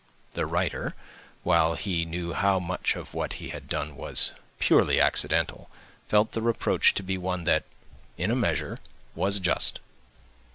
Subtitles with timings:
[0.33, 0.95] The writer,
[1.43, 5.69] while he knew how much of what he had done was purely accidental,
[6.07, 7.65] felt the reproach to be one that,
[8.17, 8.79] in a measure,
[9.13, 9.79] was just.